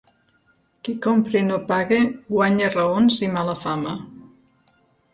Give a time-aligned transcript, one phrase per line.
[0.87, 2.01] Qui compra i no paga
[2.33, 3.99] guanya raons i mala fama.